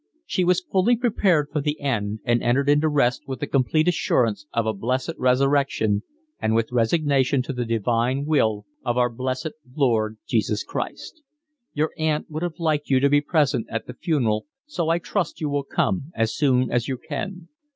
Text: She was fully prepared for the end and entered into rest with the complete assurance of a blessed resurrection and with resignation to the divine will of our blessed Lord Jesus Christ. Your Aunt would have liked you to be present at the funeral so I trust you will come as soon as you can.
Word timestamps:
She 0.25 0.43
was 0.43 0.61
fully 0.71 0.95
prepared 0.95 1.49
for 1.53 1.61
the 1.61 1.79
end 1.79 2.21
and 2.25 2.41
entered 2.41 2.67
into 2.67 2.89
rest 2.89 3.27
with 3.27 3.39
the 3.39 3.45
complete 3.45 3.87
assurance 3.87 4.47
of 4.51 4.65
a 4.65 4.73
blessed 4.73 5.13
resurrection 5.19 6.01
and 6.39 6.55
with 6.55 6.71
resignation 6.71 7.43
to 7.43 7.53
the 7.53 7.65
divine 7.65 8.25
will 8.25 8.65
of 8.83 8.97
our 8.97 9.11
blessed 9.11 9.51
Lord 9.75 10.17
Jesus 10.27 10.63
Christ. 10.63 11.21
Your 11.75 11.91
Aunt 11.99 12.31
would 12.31 12.41
have 12.41 12.57
liked 12.57 12.89
you 12.89 12.99
to 12.99 13.09
be 13.09 13.21
present 13.21 13.67
at 13.69 13.85
the 13.85 13.93
funeral 13.93 14.47
so 14.65 14.89
I 14.89 14.97
trust 14.97 15.39
you 15.39 15.49
will 15.49 15.63
come 15.65 16.11
as 16.15 16.33
soon 16.33 16.71
as 16.71 16.87
you 16.87 16.97
can. 16.97 17.49